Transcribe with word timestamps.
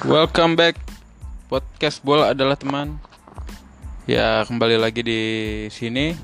Welcome 0.00 0.56
back 0.56 0.80
podcast 1.52 2.00
bola 2.00 2.32
adalah 2.32 2.56
teman. 2.56 2.96
Ya 4.08 4.42
kembali 4.48 4.80
lagi 4.80 5.04
di 5.04 5.22
sini, 5.68 6.16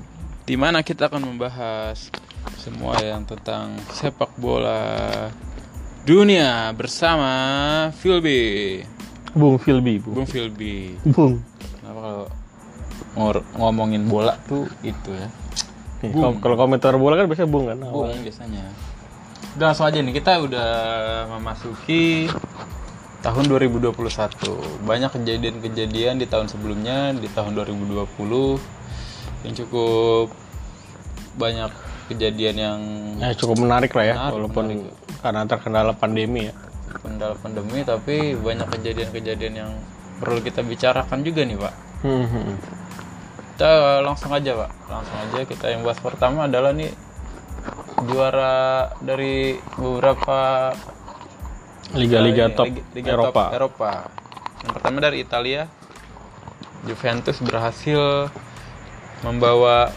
di 0.43 0.55
mana 0.57 0.81
kita 0.81 1.07
akan 1.07 1.21
membahas 1.23 2.09
semua 2.57 2.97
yang 2.99 3.23
tentang 3.23 3.77
sepak 3.93 4.33
bola 4.35 5.29
dunia 6.03 6.73
bersama 6.73 7.29
Philby, 8.01 8.81
Bung 9.37 9.61
Philby, 9.61 10.01
Bung. 10.01 10.15
Bung 10.23 10.27
Philby. 10.27 10.97
Bung. 11.05 11.33
Kenapa 11.77 11.99
kalau 12.01 12.25
ngomongin 13.61 14.09
bola 14.09 14.35
tuh 14.47 14.65
itu 14.81 15.11
ya? 15.13 15.27
Nih, 16.01 16.11
Bung. 16.11 16.39
kalau- 16.39 16.39
Kalau 16.41 16.55
komentar 16.57 16.93
bola 16.97 17.13
kan 17.13 17.29
biasanya 17.29 17.49
Bung 17.51 17.65
kan. 17.69 17.77
Bung 17.77 18.09
biasanya. 18.25 18.65
Udah 19.57 19.73
langsung 19.73 19.85
aja 19.89 19.97
nih 20.01 20.13
kita 20.13 20.37
udah 20.41 20.69
memasuki 21.33 22.29
tahun 23.27 23.51
2021. 23.51 23.91
Banyak 24.87 25.11
kejadian-kejadian 25.19 26.15
di 26.15 26.25
tahun 26.31 26.47
sebelumnya 26.47 27.11
di 27.11 27.27
tahun 27.27 27.59
2020 27.59 28.07
yang 29.43 29.53
cukup 29.53 30.31
banyak 31.35 31.71
kejadian 32.07 32.55
yang 32.55 32.79
Ya 33.19 33.35
cukup 33.35 33.59
menarik 33.67 33.91
lah 33.91 34.05
ya, 34.07 34.15
Menarik, 34.15 34.33
walaupun 34.39 34.65
karena 35.19 35.41
terkendala 35.43 35.91
pandemi 35.91 36.47
ya. 36.47 36.53
kendala 37.03 37.35
pandemi 37.35 37.83
tapi 37.83 38.33
banyak 38.39 38.67
kejadian-kejadian 38.79 39.53
yang 39.53 39.71
perlu 40.23 40.39
kita 40.39 40.63
bicarakan 40.63 41.19
juga 41.21 41.43
nih 41.43 41.59
Pak. 41.59 41.73
Hmm, 42.07 42.25
hmm. 42.25 42.55
Kita 43.53 44.01
langsung 44.07 44.31
aja 44.31 44.51
Pak, 44.55 44.71
langsung 44.87 45.17
aja 45.19 45.39
kita 45.43 45.65
yang 45.67 45.83
bahas 45.83 45.99
pertama 45.99 46.47
adalah 46.47 46.71
nih 46.71 46.89
juara 48.07 48.87
dari 49.03 49.59
beberapa 49.75 50.71
Liga-liga 51.93 52.51
top 52.51 52.67
Liga- 52.67 52.85
Liga 52.93 53.09
Eropa. 53.13 53.43
top 53.47 53.53
Eropa. 53.53 53.91
Yang 54.59 54.71
pertama 54.73 54.97
dari 54.99 55.17
Italia, 55.21 55.61
Juventus 56.83 57.37
berhasil 57.39 58.27
membawa 59.21 59.91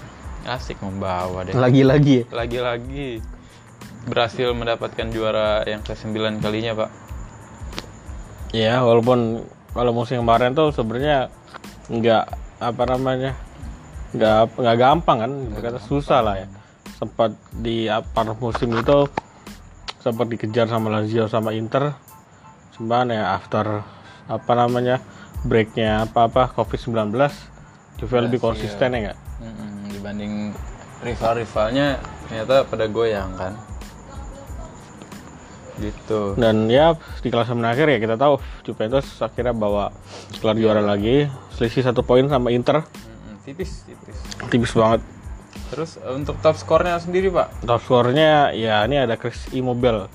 asik 0.46 0.78
membawa 0.80 1.42
deh. 1.42 1.52
Lagi-lagi 1.52 2.24
ya. 2.24 2.24
Lagi-lagi 2.32 3.20
berhasil 4.06 4.52
mendapatkan 4.52 5.12
juara 5.12 5.60
yang 5.64 5.82
ke-9 5.82 6.40
kalinya, 6.40 6.72
Pak. 6.74 6.90
Ya, 8.50 8.80
walaupun 8.80 9.44
kalau 9.70 9.92
musim 9.92 10.22
kemarin 10.22 10.52
tuh 10.52 10.74
sebenarnya 10.74 11.30
nggak 11.86 12.24
apa 12.60 12.82
namanya 12.86 13.32
nggak 14.10 14.58
nggak 14.58 14.76
gampang 14.76 15.18
kan, 15.20 15.32
berkata 15.54 15.78
susah 15.78 16.20
lah 16.20 16.34
ya. 16.36 16.46
Sempat 16.98 17.32
di 17.54 17.86
apa 17.86 18.26
musim 18.34 18.74
itu 18.74 19.06
sempat 20.00 20.26
dikejar 20.32 20.66
sama 20.66 20.88
Lazio 20.88 21.28
sama 21.28 21.52
Inter, 21.52 21.92
cuman 22.76 23.12
ya 23.12 23.36
after 23.36 23.84
apa 24.26 24.52
namanya 24.56 25.04
breaknya 25.44 26.08
apa 26.08 26.28
apa 26.28 26.52
COVID-19, 26.56 27.12
Juve 28.00 28.16
lebih 28.24 28.40
konsisten 28.40 28.96
ya 28.96 28.98
nggak? 29.12 29.18
Mm-mm, 29.44 29.92
dibanding 29.92 30.32
rival-rivalnya 31.04 32.00
ternyata 32.28 32.64
pada 32.64 32.84
goyang 32.88 33.32
kan. 33.36 33.52
Gitu. 35.80 36.36
Dan 36.36 36.68
ya 36.68 36.92
di 37.24 37.28
klasemen 37.32 37.64
akhir 37.64 37.88
ya 37.88 37.98
kita 38.00 38.16
tahu 38.20 38.36
Juventus 38.64 39.04
akhirnya 39.20 39.56
bawa 39.56 39.92
gelar 40.40 40.56
juara 40.56 40.82
lagi, 40.84 41.28
selisih 41.56 41.84
satu 41.84 42.04
poin 42.04 42.28
sama 42.28 42.52
Inter, 42.52 42.84
Mm-mm, 42.84 43.36
tipis, 43.44 43.84
tipis. 43.84 44.16
tipis 44.48 44.72
banget. 44.72 45.00
Terus 45.70 45.96
eh, 46.02 46.12
untuk 46.12 46.36
top 46.42 46.58
skornya 46.58 46.98
sendiri, 46.98 47.30
Pak. 47.30 47.62
Top 47.64 47.80
skornya 47.86 48.50
ya 48.52 48.82
ini 48.84 48.98
ada 48.98 49.14
Chris 49.14 49.46
Immobile. 49.54 50.10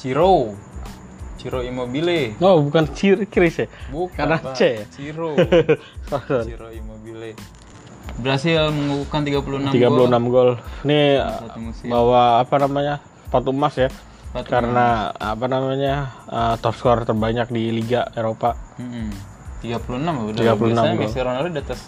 Ciro. 0.00 0.56
Ciro 1.38 1.60
Immobile. 1.62 2.34
Oh 2.42 2.58
bukan 2.64 2.90
Cir 2.96 3.28
Chris 3.30 3.62
ya? 3.62 3.66
Bukan, 3.94 4.16
Karena 4.16 4.36
Pak. 4.42 4.54
C 4.58 4.60
ya? 4.82 4.84
Ciro. 4.90 5.38
Ciro 6.48 6.68
Immobile. 6.72 7.38
Berhasil 8.18 8.74
mengukuhkan 8.74 9.22
36, 9.22 9.70
36 9.70 9.78
gol 9.78 10.10
gol. 10.32 10.50
Ini 10.82 11.22
musim. 11.60 11.86
bawa 11.86 12.42
apa 12.42 12.56
namanya 12.58 12.98
sepatu 13.28 13.54
emas 13.54 13.74
ya? 13.78 13.90
Sepatu 13.92 14.48
Karena 14.50 15.14
apa 15.14 15.46
namanya 15.46 15.94
uh, 16.26 16.54
top 16.58 16.74
skor 16.74 17.06
terbanyak 17.06 17.46
di 17.54 17.70
Liga 17.70 18.10
Eropa. 18.18 18.58
Mm-mm. 18.82 19.14
36 19.62 19.78
udah 20.34 20.42
36 20.42 20.58
biasanya 20.58 20.94
gol. 20.94 21.02
Messi 21.06 21.18
Ronaldo 21.22 21.50
di 21.54 21.60
atas 21.62 21.80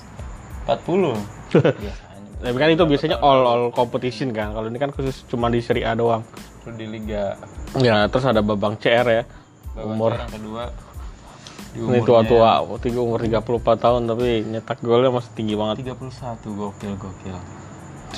40 0.67 1.51
biasanya 1.83 2.07
Tapi 2.41 2.57
kan 2.57 2.73
itu 2.73 2.85
biasanya 2.89 3.21
all 3.21 3.45
all 3.45 3.65
competition 3.69 4.33
kan. 4.33 4.57
Kalau 4.57 4.67
ini 4.73 4.81
kan 4.81 4.91
khusus 4.97 5.29
cuma 5.29 5.53
di 5.53 5.61
Serie 5.61 5.85
A 5.85 5.93
doang. 5.93 6.25
Terus 6.65 6.75
di 6.77 6.87
Liga 6.89 7.37
Ya 7.77 8.09
terus 8.09 8.25
ada 8.25 8.41
Babang 8.41 8.81
CR 8.81 9.07
ya. 9.07 9.23
babak 9.71 9.87
Umur 9.87 10.13
yang 10.19 10.33
kedua 10.35 10.65
di 11.71 11.79
ini 11.79 12.03
tua-tua, 12.03 12.67
tiga 12.83 12.99
umur 12.99 13.23
34 13.23 13.79
tahun 13.79 14.03
tapi 14.11 14.43
nyetak 14.43 14.83
golnya 14.83 15.15
masih 15.15 15.31
tinggi 15.39 15.55
banget. 15.55 15.87
31 15.87 16.43
gokil 16.43 16.93
gokil 16.99 17.37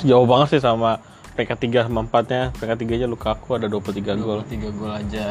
Jauh 0.01 0.25
banget 0.25 0.57
sih 0.57 0.61
sama 0.63 0.97
PK 1.37 1.69
3 1.69 1.85
sama 1.85 2.01
4 2.01 2.33
nya. 2.33 2.41
PK 2.57 2.71
3 2.81 3.05
nya 3.05 3.07
Lukaku 3.09 3.61
ada 3.61 3.69
23 3.69 4.17
gol. 4.17 4.41
23 4.49 4.73
gol 4.73 4.89
aja 4.89 5.27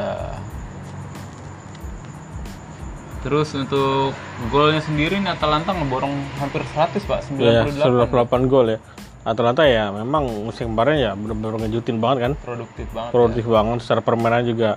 terus 3.22 3.55
untuk 3.55 4.10
golnya 4.50 4.83
sendiri 4.83 5.22
nih 5.22 5.33
Atalanta 5.33 5.71
ngeborong 5.71 6.12
hampir 6.43 6.66
100 6.66 6.99
pak. 7.06 7.19
Ya, 7.38 7.62
98 7.65 8.10
98 8.10 8.50
gol 8.50 8.66
ya. 8.75 8.78
Atalanta 9.22 9.62
ya 9.62 9.94
memang 9.94 10.27
musim 10.50 10.75
kemarin 10.75 10.99
ya 10.99 11.10
benar-benar 11.15 11.62
ngejutin 11.62 12.03
banget 12.03 12.19
kan. 12.27 12.32
produktif 12.43 12.87
banget 12.91 13.11
Produktif 13.15 13.44
banget 13.47 13.78
secara 13.87 14.00
permainan 14.03 14.43
juga 14.43 14.71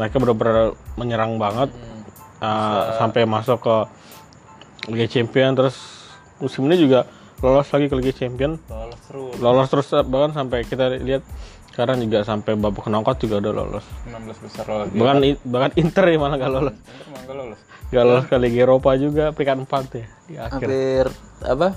mereka 0.00 0.16
benar-benar 0.16 0.56
menyerang 0.96 1.36
banget. 1.36 1.68
Uh, 2.42 2.98
sampai 2.98 3.22
masuk 3.22 3.62
ke 3.62 3.76
Liga 4.90 5.06
Champion 5.06 5.54
terus 5.54 5.78
musim 6.42 6.66
ini 6.66 6.74
juga 6.74 7.06
lolos 7.38 7.70
lagi 7.70 7.86
ke 7.86 7.94
Liga 7.94 8.12
Champion. 8.16 8.58
lolos 8.66 9.00
terus. 9.06 9.32
Lolos 9.38 9.68
terus 9.68 9.88
uh, 9.94 10.02
bahkan 10.02 10.32
sampai 10.34 10.64
kita 10.64 10.88
lihat 10.98 11.22
sekarang 11.72 11.98
juga 11.98 12.20
sampai 12.22 12.52
babak 12.54 12.84
knockout 12.84 13.18
juga 13.18 13.40
udah 13.40 13.52
lolos. 13.52 13.86
16 14.04 14.44
besar 14.44 14.64
lolos 14.68 14.88
Bahkan 14.92 15.16
bahkan 15.48 15.72
Inter 15.74 16.04
ya 16.06 16.16
malah 16.16 16.36
gak 16.36 16.52
lolos. 16.52 16.76
Inter 16.76 17.04
emang 17.08 17.22
gak 17.24 17.36
lolos 17.36 17.58
Gak 17.88 18.04
lolos 18.04 18.24
ke 18.24 18.36
Liga 18.36 18.58
Eropa 18.62 18.90
juga 18.94 19.24
peringkat 19.32 19.58
4 19.64 19.98
ya 19.98 20.06
di 20.22 20.34
akhir. 20.36 20.52
hampir 20.52 21.04
apa 21.42 21.68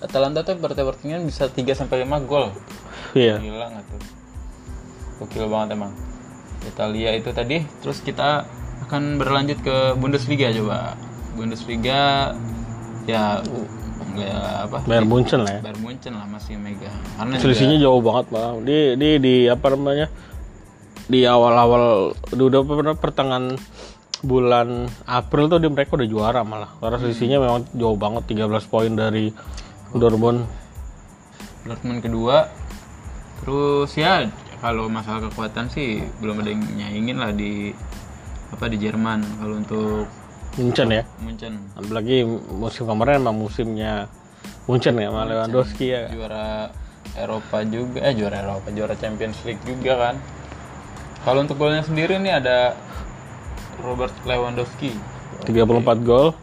Atalanta 0.00 0.40
tuh 0.42 0.56
berarti 0.56 0.82
pertandingan 0.82 1.22
bisa 1.24 1.48
3 1.48 1.60
sampai 1.72 2.04
5 2.04 2.24
gol 2.24 2.52
Iya. 3.14 3.38
gila 3.38 3.66
nggak 3.70 3.84
tuh 3.86 4.00
gokil 5.14 5.46
banget 5.46 5.78
emang 5.78 5.92
Italia 6.64 7.10
itu 7.14 7.30
tadi 7.30 7.62
terus 7.80 8.02
kita 8.02 8.44
akan 8.84 9.16
berlanjut 9.16 9.62
ke 9.62 9.76
Bundesliga 9.96 10.50
coba 10.50 10.98
Bundesliga 11.32 12.34
ya 13.06 13.40
nggak 14.04 14.68
apa 14.68 14.76
Bayern 14.84 15.08
Munchen 15.08 15.40
lah 15.42 15.52
ya. 15.58 15.60
Bayern 15.64 15.80
Munchen 15.80 16.12
lah 16.12 16.26
masih 16.28 16.54
mega. 16.60 16.92
Karena 17.16 17.34
juga 17.38 17.42
selisihnya 17.48 17.76
jauh 17.80 18.00
banget 18.04 18.26
bang 18.28 18.54
di 18.62 18.78
di 19.00 19.08
di 19.18 19.34
apa 19.48 19.66
namanya? 19.72 20.06
Di 21.04 21.20
awal-awal 21.28 22.16
udah 22.32 22.60
per- 22.64 23.00
pertengahan 23.00 23.56
bulan 24.24 24.88
April 25.04 25.52
tuh 25.52 25.60
di 25.60 25.68
mereka 25.68 25.96
udah 26.00 26.08
juara 26.08 26.40
malah. 26.44 26.72
Karena 26.80 26.96
selisihnya 27.00 27.38
memang 27.40 27.68
jauh 27.76 27.96
banget 27.96 28.24
13 28.28 28.72
poin 28.72 28.92
dari 28.92 29.32
Dortmund. 29.92 30.48
Dortmund 31.68 32.00
kedua. 32.00 32.48
Terus 33.44 33.92
ya 33.96 34.24
kalau 34.64 34.88
masalah 34.88 35.28
kekuatan 35.28 35.68
sih 35.68 36.00
belum 36.24 36.40
ada 36.40 36.48
yang 36.48 36.64
nyaingin 36.64 37.20
lah 37.20 37.32
di 37.36 37.76
apa 38.48 38.64
di 38.72 38.80
Jerman. 38.80 39.20
Kalau 39.40 39.60
untuk 39.60 40.08
Munchen 40.54 40.88
ya? 40.94 41.02
Munchen. 41.18 41.54
Apalagi 41.74 42.22
musim 42.54 42.86
kemarin 42.86 43.18
emang 43.18 43.34
musimnya 43.34 44.06
Munchen 44.70 44.94
ya 45.02 45.10
sama 45.10 45.26
Lewandowski 45.26 45.86
ya. 45.90 46.06
Juara 46.14 46.70
Eropa 47.18 47.66
juga 47.66 47.98
eh 48.06 48.14
juara 48.14 48.42
Eropa 48.46 48.70
juara 48.70 48.94
Champions 48.94 49.38
League 49.42 49.62
juga 49.66 49.98
kan. 49.98 50.16
Kalau 51.26 51.42
untuk 51.42 51.58
golnya 51.58 51.82
sendiri 51.82 52.22
nih 52.22 52.38
ada 52.38 52.78
Robert 53.82 54.14
Lewandowski. 54.22 54.94
34 55.42 56.06
gol. 56.06 56.38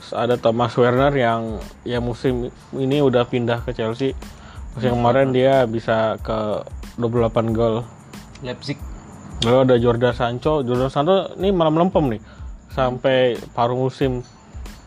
Terus 0.00 0.12
ada 0.16 0.34
Thomas 0.40 0.72
Werner 0.80 1.12
yang 1.12 1.60
ya 1.84 2.00
musim 2.00 2.48
ini 2.72 3.04
udah 3.04 3.28
pindah 3.28 3.60
ke 3.68 3.76
Chelsea. 3.76 4.16
Musim 4.72 4.96
kemarin 4.96 5.36
dia 5.36 5.68
bisa 5.68 6.16
ke 6.24 6.64
28 6.96 7.52
gol. 7.52 7.84
Leipzig. 8.40 8.80
Lalu 9.44 9.58
ada 9.68 9.76
Jordan 9.76 10.14
Sancho. 10.16 10.64
Jordan 10.64 10.88
Sancho 10.88 11.36
ini 11.36 11.52
malah 11.52 11.72
melempem 11.72 12.16
nih 12.16 12.22
sampai 12.76 13.40
paruh 13.56 13.88
musim 13.88 14.20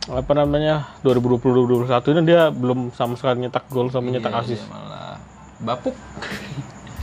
apa 0.05 0.31
namanya 0.33 0.89
2020-2021 1.01 2.13
ini 2.13 2.21
dia 2.23 2.49
belum 2.49 2.93
sama 2.93 3.17
sekali 3.17 3.45
nyetak 3.45 3.65
gol 3.69 3.89
sama 3.89 4.09
nyetak 4.09 4.29
Iya, 4.29 4.41
asis. 4.41 4.61
dia 4.61 4.69
malah 4.69 5.17
bapuk 5.59 5.95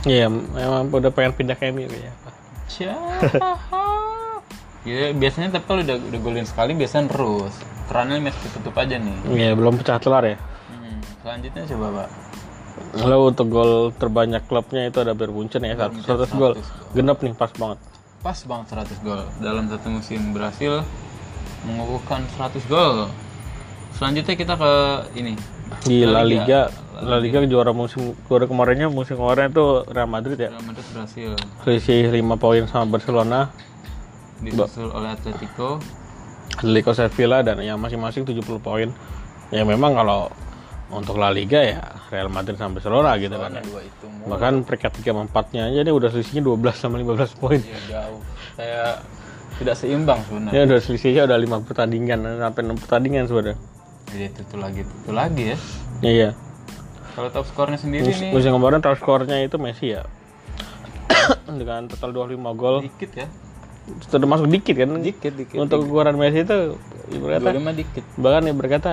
Iya, 0.07 0.31
memang 0.31 0.87
udah 0.87 1.11
pengen 1.11 1.35
pindah 1.35 1.59
ke 1.59 1.67
MU 1.67 1.83
ya. 1.83 2.13
ya 4.87 5.11
biasanya 5.11 5.51
tapi 5.51 5.65
kalau 5.67 5.81
udah 5.83 5.97
udah 5.99 6.19
golin 6.23 6.47
sekali 6.47 6.71
biasanya 6.71 7.11
terus 7.11 7.51
kerannya 7.91 8.23
masih 8.23 8.39
ditutup 8.47 8.75
aja 8.79 8.95
nih 8.95 9.15
Iya, 9.27 9.51
belum 9.55 9.75
pecah 9.79 9.99
telur 9.99 10.23
ya. 10.23 10.39
Hmm, 10.71 10.99
selanjutnya 11.23 11.63
coba 11.67 11.87
pak 11.91 12.09
Lalu 12.93 13.17
untuk 13.33 13.47
gol 13.49 13.89
terbanyak 13.97 14.45
klubnya 14.45 14.87
itu 14.87 15.01
ada 15.01 15.17
Bayern 15.17 15.33
Munchen 15.33 15.65
ya, 15.65 15.73
100 15.73 16.29
gol. 16.37 16.53
Genap 16.93 17.25
nih 17.25 17.33
pas 17.33 17.49
banget. 17.49 17.81
Pas 18.21 18.37
banget 18.45 18.67
100 18.73 19.05
gol. 19.05 19.21
Dalam 19.39 19.69
satu 19.69 19.87
musim 19.93 20.33
berhasil 20.33 20.83
mengukuhkan 21.65 22.25
100 22.37 22.63
gol. 22.69 23.09
Selanjutnya 23.97 24.35
kita 24.37 24.53
ke 24.57 24.73
ini. 25.17 25.33
Di 25.83 26.07
La 26.07 26.23
Liga, 26.23 26.71
La 27.01 27.19
Liga 27.19 27.43
juara 27.43 27.75
musim 27.75 28.15
juara 28.29 28.47
kemarinnya 28.47 28.87
musim 28.87 29.19
kemarin 29.19 29.51
itu 29.51 29.83
Real 29.89 30.07
Madrid 30.07 30.37
ya. 30.39 30.49
Real 30.53 30.63
Madrid 30.63 30.85
berhasil. 30.93 31.35
Selisih 31.65 32.13
5 32.13 32.39
poin 32.39 32.63
sama 32.69 32.85
Barcelona, 32.87 33.51
disusul 34.39 34.93
oleh 34.93 35.11
Atletico. 35.11 35.81
Atletico 36.57 36.91
Sevilla 36.95 37.43
dan 37.43 37.59
yang 37.61 37.77
masing-masing 37.77 38.23
70 38.25 38.41
poin. 38.63 38.89
Ya 39.51 39.63
memang 39.67 39.95
kalau 39.95 40.31
untuk 40.89 41.15
La 41.15 41.27
Liga 41.27 41.59
ya 41.59 41.83
Real 42.07 42.27
Madrid 42.27 42.55
sama 42.55 42.75
Barcelona 42.75 43.15
gitu 43.15 43.35
kan. 43.35 43.51
itu 43.59 44.05
mulu. 44.05 44.27
Bahkan 44.29 44.63
peringkat 44.63 44.91
3 44.97 45.27
4 45.27 45.51
nya 45.51 45.61
aja 45.65 45.79
ini 45.81 45.91
udah 45.91 46.09
selisihnya 46.09 46.41
12 46.41 46.55
sama 46.73 46.95
15 46.95 47.35
poin. 47.35 47.59
Iya, 47.59 47.79
jauh 47.89 48.19
kayak 48.53 48.93
tidak 49.57 49.75
seimbang 49.75 50.19
sebenarnya 50.23 50.53
Ya 50.53 50.61
udah 50.65 50.79
selisihnya 50.79 51.21
udah 51.25 51.37
5 51.37 51.65
pertandingan 51.65 52.19
sampai 52.37 52.61
6 52.63 52.77
pertandingan 52.77 53.25
sudah. 53.25 53.55
jadi 54.07 54.23
itu 54.27 54.41
tuh 54.43 54.57
lagi 54.57 54.81
itu 54.81 55.11
lagi 55.11 55.43
ya 55.45 55.57
Ya, 55.99 56.09
iya. 56.09 56.29
kalau 57.11 57.27
top 57.27 57.43
skornya 57.43 57.75
sendiri 57.75 58.05
Mus- 58.05 58.21
nih 58.21 58.31
Musim 58.31 58.51
kemarin 58.53 58.79
top 58.79 58.95
skornya 58.95 59.37
itu 59.39 59.57
Messi 59.57 59.91
ya. 59.91 60.05
Dengan 61.49 61.87
total 61.87 62.13
25 62.13 62.37
gol. 62.53 62.75
dikit 62.81 63.11
ya 63.13 63.27
Sudah 64.03 64.23
masuk 64.25 64.47
dikit 64.47 64.75
kan. 64.75 64.95
dikit 64.97 65.33
dikit 65.33 65.57
Untuk 65.57 65.83
ukuran 65.83 66.15
Messi 66.15 66.41
itu 66.41 66.77
ibaratnya 67.09 67.51
25 67.51 67.75
dikit 67.75 68.03
bahkan 68.15 68.41
ya 68.41 68.53
berkata 68.53 68.91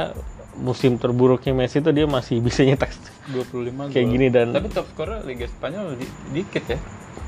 musim 0.57 0.95
terburuknya 0.95 1.53
Messi 1.53 1.79
itu 1.79 1.91
dia 1.91 2.07
masih 2.07 2.39
bisa 2.39 2.63
nyetak 2.63 2.95
25 3.29 3.91
kayak 3.91 3.99
gol. 3.99 4.13
gini 4.13 4.27
dan 4.29 4.47
tapi 4.51 4.69
top 4.69 4.87
skornya 4.87 5.19
Liga 5.23 5.47
Spanyol 5.47 5.95
di- 5.95 6.15
dikit 6.33 6.65
ya. 6.67 6.79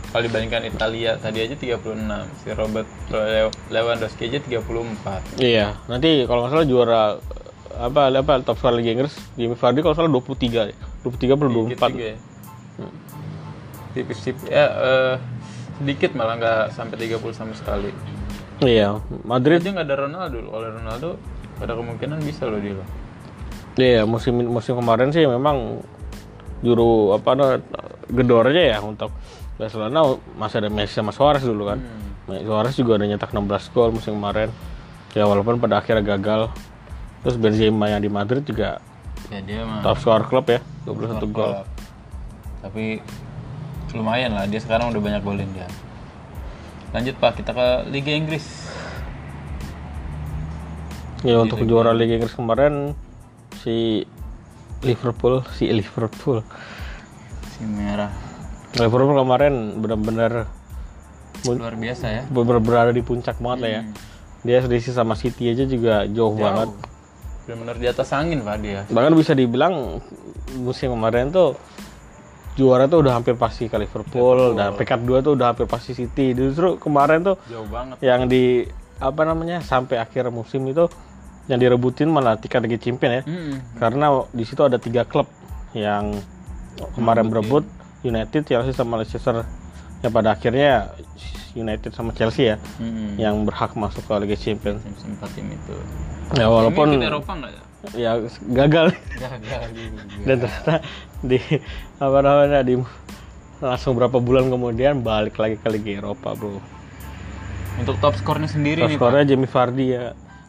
Kalau 0.06 0.23
dibandingkan 0.23 0.62
Italia 0.64 1.17
tadi 1.17 1.38
aja 1.40 1.52
36 1.52 1.82
si 2.38 2.49
Robert 2.50 2.88
Lew- 3.11 3.58
Lewandowski 3.69 4.23
aja 4.26 4.38
34 4.38 5.43
iya 5.43 5.76
nanti 5.87 6.25
kalau 6.25 6.43
nggak 6.43 6.52
salah 6.52 6.64
juara 6.64 7.02
apa 7.76 8.08
apa 8.11 8.32
top 8.40 8.56
skor 8.56 8.73
Liga 8.73 8.93
Inggris 8.93 9.12
Jamie 9.34 9.52
Vardy 9.52 9.81
kalau 9.81 9.93
salah 9.93 10.08
23 10.08 10.32
ya. 10.64 10.76
23 11.02 11.37
per 11.37 11.46
24 11.46 11.69
Dikit 11.69 11.90
juga 11.90 12.06
ya. 12.06 12.19
Tipis-tipis 13.93 14.44
ya 14.46 14.67
eh, 14.69 15.14
sedikit 15.76 16.11
malah 16.12 16.37
nggak 16.37 16.61
sampai 16.70 16.96
30 16.99 17.20
sama 17.32 17.52
sekali. 17.52 17.90
Iya 18.58 19.00
Madrid 19.23 19.61
dia 19.61 19.73
nggak 19.73 19.84
ada 19.84 19.96
Ronaldo. 19.99 20.38
Kalau 20.43 20.69
Ronaldo 20.70 21.08
ada 21.56 21.73
kemungkinan 21.75 22.19
bisa 22.20 22.44
loh 22.44 22.56
dia 22.56 22.73
loh 22.73 22.88
iya 23.76 24.02
musim 24.08 24.40
musim 24.49 24.76
kemarin 24.76 25.12
sih 25.12 25.28
memang 25.28 25.84
juru 26.64 27.12
apa 27.12 27.31
nah, 27.37 27.61
gedornya 28.08 28.76
ya 28.76 28.78
untuk 28.81 29.12
Barcelona 29.56 30.17
masih 30.37 30.64
ada 30.64 30.70
Messi 30.73 31.00
sama 31.00 31.12
Suarez 31.17 31.44
dulu 31.44 31.73
kan. 31.73 31.81
Hmm. 31.81 32.44
Suarez 32.44 32.76
juga 32.76 33.00
udah 33.00 33.06
nyetak 33.08 33.32
16 33.32 33.73
gol 33.73 33.90
musim 33.96 34.20
kemarin. 34.20 34.52
Ya 35.17 35.25
walaupun 35.25 35.56
pada 35.56 35.81
akhirnya 35.81 36.05
gagal. 36.05 36.52
Terus 37.25 37.37
Benzema 37.40 37.88
yang 37.88 38.05
di 38.05 38.12
Madrid 38.12 38.44
juga 38.44 38.84
ya 39.26 39.40
dia 39.43 39.61
mah 39.67 39.82
top 39.82 39.99
skor 39.99 40.23
klub 40.31 40.46
ya 40.46 40.61
21 40.87 41.34
gol. 41.34 41.67
tapi 42.62 43.00
lumayan 43.94 44.34
lah 44.34 44.44
dia 44.44 44.61
sekarang 44.61 44.93
udah 44.93 45.00
banyak 45.00 45.23
golin 45.25 45.49
dia. 45.56 45.67
Lanjut 46.93 47.17
pak 47.17 47.40
kita 47.40 47.56
ke 47.56 47.67
Liga 47.88 48.12
Inggris. 48.12 48.69
Ya 51.25 51.40
untuk 51.40 51.64
juara 51.64 51.96
Liga 51.96 52.20
Inggris 52.20 52.37
kemarin 52.37 52.93
si 53.66 54.06
Liverpool, 54.86 55.42
si 55.58 55.66
Liverpool. 55.66 56.46
si 57.50 57.66
merah 57.66 58.14
Liverpool 58.78 59.18
kemarin 59.18 59.82
benar-benar 59.82 60.46
luar 61.42 61.74
biasa 61.74 62.06
ya 62.06 62.22
benar 62.30 62.62
berada 62.62 62.92
di 62.94 63.02
puncak 63.02 63.42
banget 63.42 63.58
lah 63.58 63.70
ya. 63.70 63.82
Dia 64.46 64.62
selisih 64.62 64.94
sama 64.94 65.18
City 65.18 65.50
aja 65.50 65.66
juga 65.66 66.06
jauh, 66.06 66.38
banget. 66.38 66.70
benar-benar 67.46 67.76
di 67.82 67.86
atas 67.90 68.14
angin 68.14 68.46
pak 68.46 68.56
dia 68.62 68.86
Bahkan 68.86 69.12
bisa 69.18 69.34
dibilang 69.34 69.98
musim 70.62 70.94
kemarin 70.94 71.34
tuh 71.34 71.58
juara 72.54 72.86
tuh 72.86 73.02
udah 73.02 73.18
hampir 73.18 73.34
pasti 73.34 73.66
ke 73.66 73.74
Liverpool 73.82 74.54
dan 74.54 74.78
peringkat 74.78 75.00
dua 75.02 75.18
tuh 75.26 75.34
udah 75.34 75.50
hampir 75.50 75.66
pasti 75.66 75.98
City. 75.98 76.38
Justru 76.38 76.78
kemarin 76.78 77.26
tuh 77.26 77.34
jauh 77.50 77.66
banget 77.66 77.98
yang 77.98 78.30
di 78.30 78.62
apa 79.02 79.26
namanya 79.26 79.58
sampai 79.58 79.98
akhir 79.98 80.30
musim 80.30 80.62
itu 80.70 80.86
yang 81.46 81.58
direbutin 81.58 82.10
malah 82.10 82.34
tiket 82.34 82.58
Liga 82.60 82.78
Champion 82.78 83.12
ya. 83.12 83.22
Hmm. 83.22 83.62
karena 83.78 84.06
di 84.31 84.43
situ 84.43 84.60
ada 84.60 84.76
tiga 84.76 85.06
klub 85.06 85.31
yang 85.72 86.19
kemarin 86.93 87.31
berebut 87.31 87.62
United, 88.02 88.44
Chelsea 88.44 88.70
sama 88.70 88.98
Leicester. 88.98 89.43
Ya 90.04 90.12
pada 90.12 90.37
akhirnya 90.37 90.93
United 91.56 91.90
sama 91.90 92.12
Chelsea 92.12 92.52
ya 92.52 92.56
Hmm. 92.76 93.16
yang 93.16 93.34
berhak 93.43 93.72
masuk 93.75 94.04
ke 94.04 94.12
Liga 94.20 94.37
Champions. 94.37 94.84
Empat 94.84 95.32
tim 95.32 95.48
itu. 95.48 95.75
Ya 96.37 96.50
walaupun 96.50 97.00
Ini 97.00 97.08
Eropa 97.08 97.32
ya? 97.40 97.62
ya 97.96 98.10
gagal. 98.52 98.92
Gagal 99.16 99.69
juga. 99.72 100.02
Dan 100.26 100.37
ternyata 100.42 100.75
di 101.22 101.38
apa 101.96 102.19
namanya 102.20 102.60
di 102.60 102.75
langsung 103.56 103.96
berapa 103.96 104.20
bulan 104.20 104.52
kemudian 104.52 105.00
balik 105.00 105.40
lagi 105.40 105.56
ke 105.56 105.69
Liga 105.72 106.04
Eropa 106.04 106.37
bro. 106.37 106.60
Untuk 107.81 107.96
top 108.00 108.16
skornya 108.16 108.49
sendiri 108.49 108.84
Terus 108.84 108.90
nih 108.92 108.99
skornya 109.00 109.25
Jamie 109.25 109.49
Vardy 109.49 109.87
ya 109.92 110.04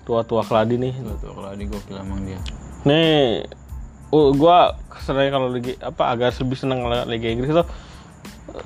tua-tua 0.08 0.48
keladi 0.48 0.80
nih 0.80 0.96
Tuh, 0.96 1.16
tuh, 1.20 1.32
kalau 1.36 1.52
di 1.52 1.68
gokil 1.68 2.00
emang 2.00 2.24
dia 2.24 2.40
Nih, 2.88 3.44
uh, 4.16 4.30
gua 4.32 4.72
sebenarnya 5.04 5.32
kalau 5.36 5.52
lagi 5.52 5.76
apa 5.84 6.04
agak 6.16 6.40
lebih 6.40 6.56
seneng 6.56 6.88
Liga 7.12 7.28
Inggris 7.28 7.52
itu 7.52 7.64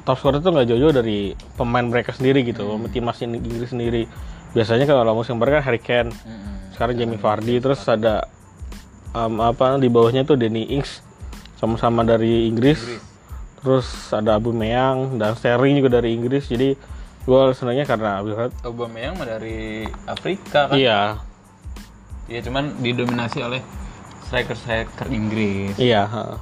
top 0.06 0.18
scorer 0.22 0.38
itu 0.38 0.54
nggak 0.54 0.68
jauh-jauh 0.70 0.94
dari 0.94 1.34
pemain 1.58 1.82
mereka 1.82 2.14
sendiri 2.14 2.46
gitu, 2.46 2.70
timnas 2.94 3.18
ini- 3.26 3.42
Inggris 3.42 3.74
sendiri. 3.74 4.06
Biasanya 4.54 4.86
kalau 4.86 5.18
musim 5.18 5.42
kemarin 5.42 5.58
kan 5.58 5.64
Harry 5.66 5.82
Kane, 5.82 6.12
Hmm. 6.14 6.70
sekarang 6.78 7.02
Jamie 7.02 7.18
Vardy, 7.18 7.58
terus 7.58 7.82
ada 7.90 8.30
um, 9.18 9.42
apa 9.42 9.82
di 9.82 9.90
bawahnya 9.90 10.22
tuh 10.22 10.38
Danny 10.38 10.70
Ings 10.78 11.02
sama-sama 11.58 12.06
dari 12.06 12.46
Inggris. 12.46 12.78
Terus 13.62 13.88
ada 14.14 14.38
Abu 14.38 14.54
Meyang 14.54 15.18
dan 15.18 15.34
Sterling 15.34 15.82
juga 15.82 16.02
dari 16.02 16.14
Inggris. 16.14 16.46
Jadi 16.46 16.74
gua 17.26 17.54
senangnya 17.54 17.86
karena 17.86 18.22
Aubameyang 18.66 19.14
mah 19.18 19.30
dari 19.30 19.86
Afrika 20.10 20.66
kan 20.70 20.78
iya, 20.78 21.22
Iya 22.32 22.40
cuman 22.48 22.80
didominasi 22.80 23.44
oleh 23.44 23.60
striker-striker 24.24 25.12
Inggris. 25.12 25.76
iya. 25.76 26.08
ha. 26.08 26.40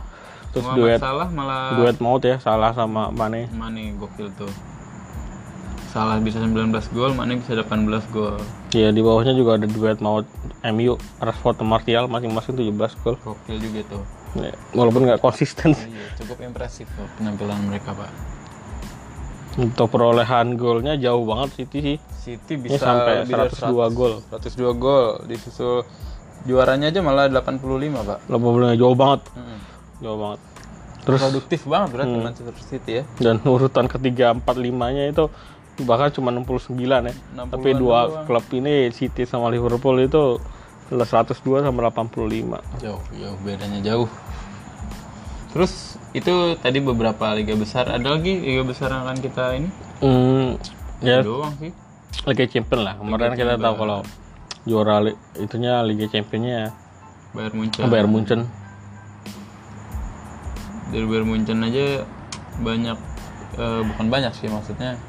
Terus 0.54 0.66
Muhammad 0.66 0.82
duet 0.86 1.00
Salah 1.02 1.28
malah 1.34 1.66
duet 1.78 1.98
maut 1.98 2.22
ya, 2.22 2.38
salah 2.38 2.72
sama 2.78 3.10
Mane. 3.10 3.50
Mane 3.50 3.98
gokil 3.98 4.30
tuh. 4.38 4.50
Salah 5.90 6.22
bisa 6.22 6.38
19 6.38 6.70
gol, 6.94 7.18
Mane 7.18 7.42
bisa 7.42 7.58
18 7.58 7.90
gol. 8.14 8.38
Iya 8.70 8.94
di 8.94 9.02
bawahnya 9.02 9.34
juga 9.34 9.58
ada 9.58 9.66
duet 9.66 9.98
maut 9.98 10.30
MU 10.62 10.94
Rashford 11.18 11.58
dan 11.58 11.68
Martial 11.70 12.06
masing-masing 12.06 12.54
17 12.54 13.02
gol. 13.02 13.18
Gokil 13.26 13.58
juga 13.58 13.82
tuh. 13.90 14.04
Ya, 14.38 14.54
walaupun 14.78 15.10
nggak 15.10 15.26
konsisten 15.26 15.74
Iya, 15.74 16.14
cukup 16.22 16.38
impresif 16.46 16.86
tuh 16.94 17.10
penampilan 17.18 17.66
mereka, 17.66 17.98
Pak. 17.98 18.39
Untuk 19.60 19.88
perolehan 19.90 20.56
golnya 20.56 20.96
jauh 20.96 21.24
banget 21.24 21.50
City 21.58 21.78
sih. 21.80 21.98
City 22.18 22.54
Ini 22.54 22.64
bisa 22.66 22.80
sampai 22.82 23.14
bisa 23.24 23.52
102 23.68 23.92
gol. 23.92 24.14
102 24.26 24.56
gol 24.74 25.06
disusul 25.26 25.84
juaranya 26.42 26.88
aja 26.88 27.00
malah 27.00 27.28
85, 27.28 27.60
Pak. 28.00 28.20
80 28.26 28.74
jauh 28.74 28.96
banget, 28.96 29.22
Mm. 29.34 29.60
jauh 30.00 30.18
banget. 30.18 30.40
Terus 31.00 31.20
Produktif 31.22 31.62
banget 31.66 31.90
berarti 31.92 32.18
Manchester 32.18 32.56
City 32.62 32.92
ya. 32.94 33.04
dan 33.20 33.36
urutan 33.46 33.86
ketiga 33.86 34.32
4 34.32 34.44
5-nya 34.54 35.08
itu 35.08 35.28
bahkan 35.82 36.12
cuma 36.12 36.30
69 36.30 36.76
ya. 37.02 37.14
60-an 37.34 37.48
Tapi 37.50 37.70
dua 37.74 38.00
doang. 38.06 38.26
klub 38.26 38.46
ini 38.54 38.88
City 38.90 39.24
sama 39.24 39.48
Liverpool 39.48 39.96
itu 39.98 40.40
102 40.90 41.36
sama 41.62 41.80
85. 41.86 42.60
Jauh, 42.80 43.00
jauh 43.14 43.38
bedanya 43.40 43.80
jauh. 43.80 44.10
Terus 45.50 45.98
itu 46.14 46.34
tadi 46.62 46.78
beberapa 46.78 47.34
liga 47.34 47.58
besar. 47.58 47.90
Ada 47.90 48.06
lagi 48.18 48.38
liga 48.38 48.62
besar 48.62 48.94
yang 48.94 49.02
akan 49.10 49.18
kita 49.18 49.44
ini? 49.58 49.70
Hmm, 50.00 50.50
ya 51.02 51.26
Doang 51.26 51.54
sih. 51.58 51.74
Liga 52.26 52.46
Champion 52.46 52.82
lah. 52.86 52.94
Kemarin 52.98 53.34
kita 53.34 53.56
tahu 53.58 53.76
kalau 53.76 54.00
juara 54.68 55.02
li- 55.02 55.18
itunya 55.40 55.82
Liga 55.82 56.06
Championnya 56.06 56.70
Bayern 57.34 57.56
Munchen. 57.58 57.82
Bayern 57.90 58.10
Munchen. 58.12 58.42
Dari 60.90 61.06
Bayern 61.06 61.28
Munchen 61.30 61.58
aja 61.62 62.06
banyak 62.60 62.98
eh, 63.58 63.82
bukan 63.86 64.06
banyak 64.12 64.34
sih 64.36 64.50
maksudnya 64.52 65.00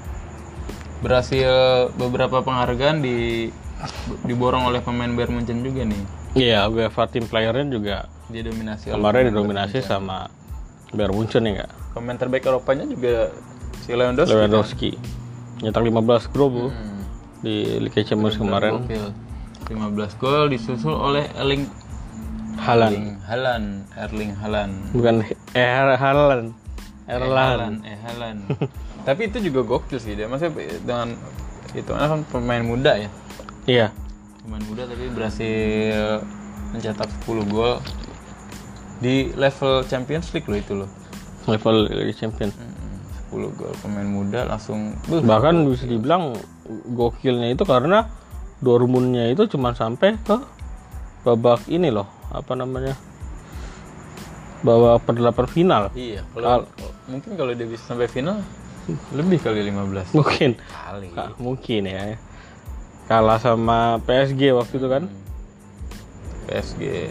berhasil 1.00 1.50
beberapa 1.96 2.44
penghargaan 2.44 3.00
di 3.00 3.48
diborong 4.28 4.68
oleh 4.68 4.84
pemain 4.84 5.08
Bayern 5.08 5.40
Munchen 5.40 5.64
juga 5.64 5.88
nih. 5.88 6.02
Iya, 6.36 6.68
UEFA 6.68 7.08
Team 7.10 7.26
Playernya 7.26 7.66
juga 7.72 7.96
Dia 8.30 8.42
dominasi 8.42 8.84
kemarin 8.90 9.30
didominasi 9.30 9.78
sama 9.80 10.30
Bayern 10.90 11.14
Munchen 11.14 11.42
ya 11.42 11.62
nggak? 11.62 11.70
pemain 11.90 12.14
terbaik 12.14 12.46
Eropanya 12.46 12.86
juga 12.86 13.34
si 13.82 13.90
Lewandowski. 13.90 14.30
Lewandowski 14.30 14.90
nyetak 15.60 15.82
15 15.82 16.30
gol 16.30 16.48
bu 16.48 16.64
Hmm. 16.70 17.02
di 17.40 17.54
Liga 17.78 18.00
Champions 18.00 18.38
kemarin. 18.38 18.80
Gokil. 18.80 19.06
15 19.66 20.14
gol 20.16 20.46
disusul 20.48 20.94
oleh 20.94 21.26
Erling 21.34 21.66
Haaland, 22.58 22.94
Erling 22.94 23.18
Haaland, 23.24 23.64
Erling 23.96 24.32
Haaland. 24.36 24.72
bukan 24.92 25.14
Er 25.50 25.88
Haaland, 25.96 26.46
Erland. 27.06 27.82
Eh, 27.82 27.96
Haaland, 27.98 28.38
eh. 28.46 28.68
Tapi 29.06 29.32
itu 29.32 29.40
juga 29.40 29.64
gokil 29.64 29.96
sih 29.96 30.12
dia. 30.12 30.28
Maksudnya 30.28 30.52
dengan 30.84 31.08
itu 31.72 31.88
kan 31.88 32.20
pemain 32.28 32.60
muda 32.60 32.94
ya. 32.94 33.10
Iya. 33.64 33.86
Pemain 34.42 34.62
muda 34.66 34.84
tapi 34.84 35.08
berhasil 35.08 36.20
mencetak 36.70 37.08
10 37.24 37.46
gol 37.48 37.80
di 39.00 39.32
level 39.34 39.82
Champions 39.88 40.30
League 40.36 40.46
loh 40.46 40.58
itu 40.60 40.72
loh. 40.76 40.90
Level 41.48 41.88
Liga 41.88 42.14
Champion. 42.14 42.52
Mm, 42.52 42.80
10 43.32 43.56
gol 43.56 43.72
pemain 43.80 44.06
muda 44.06 44.42
langsung 44.44 44.98
Buh, 45.06 45.22
Bahkan 45.22 45.64
bisa 45.70 45.86
dibilang 45.88 46.36
gokilnya 46.92 47.50
itu 47.50 47.64
karena 47.64 48.06
Dortmundnya 48.60 49.32
itu 49.32 49.48
cuma 49.48 49.72
sampai 49.72 50.20
ke 50.20 50.36
babak 51.24 51.64
ini 51.72 51.88
loh, 51.88 52.04
apa 52.28 52.52
namanya? 52.52 52.92
Babak 54.60 55.08
perdelapan 55.08 55.46
final. 55.48 55.82
Iya, 55.96 56.20
kalau 56.36 56.68
mungkin 57.08 57.40
kalau 57.40 57.56
dia 57.56 57.64
bisa 57.64 57.88
sampai 57.88 58.04
final 58.12 58.44
lebih 59.16 59.38
kali 59.40 59.64
15 59.64 60.12
Mungkin 60.12 60.50
kali. 60.60 61.08
Mungkin 61.40 61.82
ya. 61.88 62.20
Kalah 63.08 63.40
sama 63.40 63.98
PSG 64.04 64.52
waktu 64.52 64.74
itu 64.76 64.88
kan. 64.92 65.08
PSG 66.46 67.10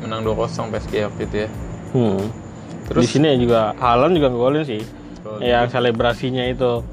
menang 0.00 0.20
2-0 0.22 0.72
PSG 0.72 0.92
waktu 1.06 1.22
itu 1.24 1.36
ya. 1.44 1.48
Hmm. 1.92 2.20
Terus 2.86 3.02
Di 3.02 3.08
sini 3.08 3.34
juga 3.36 3.74
Haaland 3.76 4.14
juga 4.14 4.28
ngegolin 4.30 4.62
sih. 4.62 4.82
Gol. 5.24 5.42
Yang 5.42 5.74
selebrasinya 5.74 6.44
itu 6.46 6.86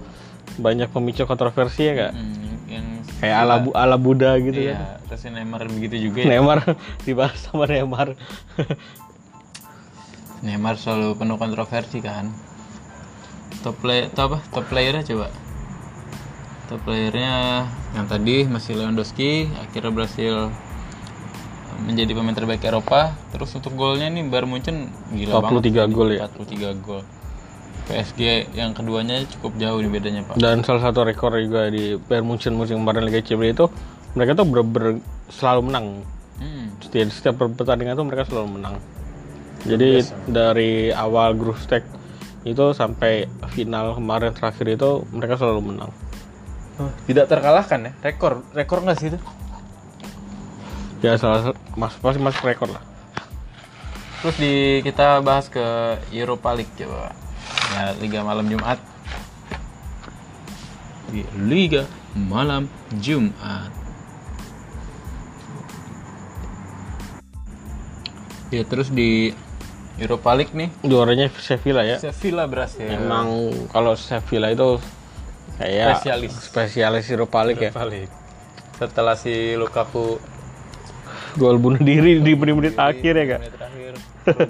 banyak 0.57 0.89
pemicu 0.89 1.25
kontroversi 1.25 1.85
ya 1.85 1.93
kak. 1.93 2.11
Hmm, 2.13 2.53
yang 2.69 2.85
Kayak 3.21 3.37
ala 3.39 3.55
Bu- 3.61 3.75
ala 3.77 3.95
Buddha 3.95 4.35
gitu 4.35 4.59
iya, 4.67 4.99
terus 5.07 5.23
Neymar 5.29 5.63
begitu 5.69 6.09
juga 6.09 6.25
ya. 6.25 6.27
Neymar 6.33 6.59
dibahas 7.05 7.39
sama 7.39 7.69
Neymar. 7.69 8.17
Neymar 10.43 10.75
selalu 10.75 11.15
penuh 11.15 11.37
kontroversi 11.39 12.03
kan. 12.03 12.33
Top 13.63 13.79
play 13.79 14.11
top 14.11 14.35
apa? 14.35 14.39
Top 14.51 14.65
playernya 14.67 15.07
coba. 15.07 15.31
Top 16.67 16.83
playernya 16.83 17.63
yang 17.95 18.05
tadi 18.09 18.43
masih 18.43 18.75
Lewandowski 18.75 19.47
akhirnya 19.55 19.91
berhasil 19.93 20.51
menjadi 21.81 22.11
pemain 22.13 22.35
terbaik 22.35 22.61
Eropa. 22.65 23.15
Terus 23.33 23.49
untuk 23.57 23.73
golnya 23.73 24.07
nih 24.11 24.23
Bayern 24.29 24.49
Munchen 24.49 24.91
gila 25.13 25.41
43 25.41 25.49
banget. 25.49 25.89
gol 25.91 26.09
ya. 26.13 26.19
43 26.29 26.85
gol. 26.85 27.01
PSG 27.83 28.55
yang 28.55 28.71
keduanya 28.71 29.19
cukup 29.27 29.59
jauh 29.59 29.79
nih 29.83 29.91
bedanya 29.91 30.21
Pak. 30.23 30.39
Dan 30.39 30.63
salah 30.63 30.87
satu 30.87 31.03
rekor 31.03 31.35
juga 31.35 31.67
di 31.67 31.99
Bayern 31.99 32.27
Munchen 32.29 32.55
musim 32.55 32.79
kemarin 32.79 33.03
Liga 33.03 33.19
Champions 33.19 33.55
itu 33.59 33.65
mereka 34.13 34.31
tuh 34.37 34.45
bener-bener 34.47 35.03
selalu 35.27 35.61
menang. 35.67 35.85
Hmm. 36.39 36.65
Setiap, 36.79 37.07
setiap 37.11 37.35
pertandingan 37.57 37.97
tuh 37.97 38.07
mereka 38.07 38.23
selalu 38.29 38.61
menang. 38.61 38.75
Jadi 39.63 40.03
dari 40.27 40.91
awal 40.91 41.35
group 41.39 41.55
stage 41.59 41.87
itu 42.43 42.75
sampai 42.75 43.31
final 43.55 43.95
kemarin 43.95 44.35
terakhir 44.35 44.75
itu 44.75 45.07
mereka 45.15 45.39
selalu 45.39 45.71
menang. 45.71 45.91
Oh, 46.81 46.91
tidak 47.07 47.31
terkalahkan 47.31 47.79
ya. 47.87 47.91
Rekor, 48.03 48.43
rekor 48.51 48.83
nggak 48.83 48.97
sih 48.99 49.07
itu? 49.13 49.19
Ya 51.03 51.19
salah 51.19 51.51
mas 51.75 51.91
pasti 51.99 52.23
masuk 52.23 52.47
rekor 52.47 52.71
lah. 52.71 52.79
Terus 54.23 54.39
di 54.39 54.79
kita 54.87 55.19
bahas 55.19 55.51
ke 55.51 55.99
Europa 56.15 56.55
League 56.55 56.71
coba. 56.79 57.11
Ya, 57.75 57.91
Liga 57.99 58.23
malam 58.23 58.47
Jumat. 58.47 58.79
Di 61.11 61.27
Liga 61.35 61.83
malam 62.15 62.71
Jumat. 63.03 63.67
Ya, 68.47 68.63
terus 68.63 68.87
di 68.87 69.35
Europa 69.99 70.31
League 70.39 70.55
nih, 70.55 70.71
Juaranya 70.87 71.27
Sevilla 71.35 71.83
ya. 71.83 71.99
Sevilla 71.99 72.47
berhasil. 72.47 72.87
Emang 72.87 73.51
kalau 73.75 73.99
Sevilla 73.99 74.55
itu 74.55 74.79
kayak 75.59 75.99
Spesialis. 75.99 76.31
spesialis 76.47 77.05
Europa 77.11 77.43
League 77.43 77.59
ya. 77.59 77.75
Europa 77.75 77.91
League. 77.91 78.13
Setelah 78.79 79.19
si 79.19 79.59
Lukaku 79.59 80.31
Gol 81.33 81.57
bunuh 81.57 81.81
diri 81.81 82.21
di 82.21 82.31
menit-menit 82.37 82.77
akhir 82.77 83.13
ya 83.17 83.25
kak. 83.25 83.39
menit 83.41 83.53
terakhir. 83.57 83.93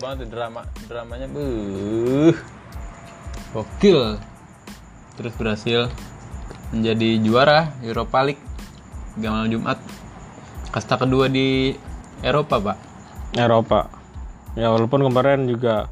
Banget 0.03 0.27
drama 0.29 0.61
dramanya 0.87 1.27
buh. 1.31 2.35
Gokil. 3.55 4.19
Terus 5.13 5.33
berhasil 5.37 5.93
menjadi 6.73 7.09
juara 7.21 7.71
Europa 7.85 8.19
League 8.25 8.43
malam 9.21 9.47
Jumat. 9.49 9.77
Kasta 10.73 10.97
kedua 10.97 11.29
di 11.29 11.77
Eropa, 12.25 12.57
Pak. 12.57 12.77
Eropa. 13.37 13.89
Ya 14.57 14.73
walaupun 14.73 15.05
kemarin 15.05 15.45
juga 15.45 15.89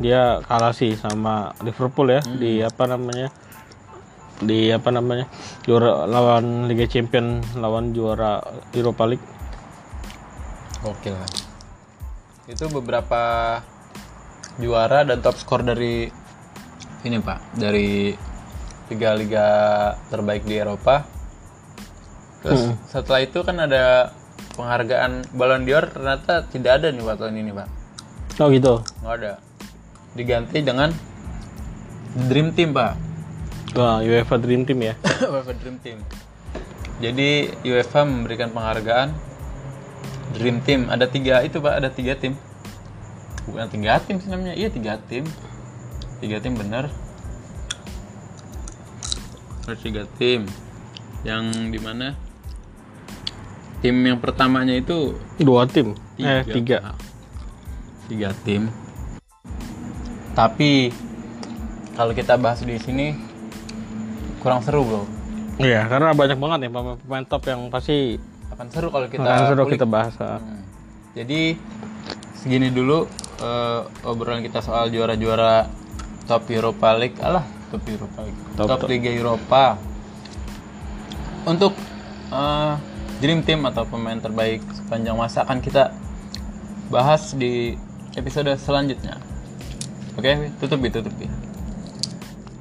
dia 0.00 0.40
kalah 0.48 0.72
sih 0.72 0.96
sama 0.96 1.52
Liverpool 1.60 2.08
ya 2.08 2.20
di 2.24 2.64
apa 2.64 2.88
namanya 2.88 3.28
di 4.40 4.72
apa 4.72 4.88
namanya 4.88 5.28
juara 5.68 6.08
lawan 6.08 6.66
Liga 6.66 6.88
Champion 6.88 7.44
lawan 7.56 7.92
juara 7.92 8.40
Europa 8.72 9.04
League. 9.08 9.26
Gokil 10.82 11.14
kan. 11.14 11.32
Itu 12.50 12.66
beberapa 12.68 13.22
juara 14.58 15.06
dan 15.06 15.22
top 15.22 15.38
skor 15.38 15.62
dari 15.62 16.10
ini, 17.02 17.18
Pak, 17.18 17.56
dari 17.56 18.12
tiga 18.90 19.14
liga 19.16 19.48
terbaik 20.10 20.44
di 20.44 20.58
Eropa. 20.58 21.06
Terus 22.42 22.74
setelah 22.90 23.22
itu 23.22 23.40
kan 23.46 23.56
ada 23.62 24.10
penghargaan 24.58 25.32
Ballon 25.32 25.62
d'Or 25.64 25.88
ternyata 25.88 26.44
tidak 26.50 26.82
ada 26.82 26.90
nih 26.90 27.02
Pak 27.06 27.16
tahun 27.22 27.36
ini, 27.38 27.50
Pak. 27.54 27.68
Oh 28.42 28.50
gitu. 28.50 28.82
Nggak 29.00 29.14
ada. 29.22 29.32
Diganti 30.12 30.58
dengan 30.60 30.90
Dream 32.28 32.52
Team, 32.52 32.74
Pak. 32.76 32.92
Wah, 33.72 34.04
UEFA 34.04 34.36
Dream 34.36 34.68
Team 34.68 34.84
ya. 34.84 34.94
UEFA 35.32 35.54
Dream 35.56 35.80
Team. 35.80 36.02
Jadi 37.00 37.48
UEFA 37.64 38.04
memberikan 38.04 38.52
penghargaan 38.52 39.31
Dream 40.30 40.62
Team. 40.62 40.86
Ada 40.86 41.10
tiga 41.10 41.42
itu 41.42 41.58
pak, 41.58 41.74
ada 41.82 41.88
tiga 41.90 42.14
tim. 42.14 42.38
Bukan 43.50 43.66
tiga 43.74 43.98
tim 43.98 44.22
sih 44.22 44.30
namanya, 44.30 44.54
iya 44.54 44.70
tiga 44.70 45.02
tim. 45.10 45.26
Tiga 46.22 46.38
tim 46.38 46.54
bener. 46.54 46.86
Ada 49.66 49.76
tiga 49.78 50.02
tim. 50.16 50.46
Yang 51.26 51.44
di 51.74 51.78
mana 51.82 52.14
tim 53.82 53.98
yang 54.06 54.18
pertamanya 54.22 54.78
itu 54.78 55.18
Dua 55.42 55.66
tim. 55.66 55.98
Eh, 56.18 56.46
Tiga. 56.46 56.54
tiga. 56.54 56.78
tiga 58.06 58.30
tim. 58.46 58.70
Tapi 60.38 60.94
kalau 61.98 62.14
kita 62.14 62.38
bahas 62.38 62.62
di 62.62 62.78
sini 62.78 63.14
kurang 64.38 64.62
seru 64.62 64.82
bro. 64.86 65.02
Iya, 65.60 65.86
karena 65.86 66.16
banyak 66.16 66.38
banget 66.40 66.58
nih 66.66 66.70
pemain-pemain 66.72 67.24
top 67.28 67.42
yang 67.46 67.68
pasti 67.68 68.16
Akan 68.52 68.66
seru 68.68 68.88
kalau 68.88 69.08
kita 69.08 69.24
akan 69.24 69.46
seru 69.48 69.62
kulik. 69.64 69.74
kita 69.74 69.86
bahas. 69.86 70.14
ah. 70.18 70.36
Hmm. 70.36 70.60
Jadi 71.12 71.56
segini 72.34 72.68
dulu 72.68 73.04
eh, 73.38 73.80
obrolan 74.04 74.40
kita 74.40 74.60
soal 74.60 74.88
juara-juara 74.88 75.66
top 76.24 76.48
Europa 76.48 76.88
League. 76.94 77.16
Alah, 77.18 77.42
top 77.68 77.82
Europa 77.84 78.18
League. 78.20 78.40
Top- 78.54 78.68
Top, 78.68 78.80
Liga 78.86 79.10
Eropa. 79.10 79.64
Untuk 81.42 81.72
eh, 82.30 82.72
Dream 83.18 83.40
Team 83.40 83.62
atau 83.64 83.84
pemain 83.84 84.16
terbaik 84.16 84.60
sepanjang 84.72 85.14
masa 85.14 85.42
akan 85.42 85.58
kita 85.58 85.94
bahas 86.88 87.32
di 87.32 87.74
episode 88.14 88.52
selanjutnya. 88.56 89.16
Oke, 90.12 90.52
tutup 90.60 90.76
ya, 90.78 90.90
tutup 90.92 91.14
ya. 91.16 91.32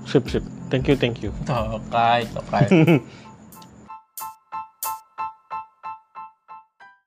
Sip, 0.06 0.24
sip. 0.28 0.44
Thank 0.68 0.88
you, 0.88 0.96
thank 0.96 1.20
you. 1.20 1.36
Tokai, 1.50 2.24
tokai. 2.30 2.66